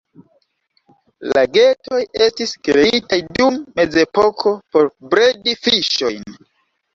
[1.33, 6.27] Lagetoj estis kreitaj dum mezepoko por bredi fiŝojn.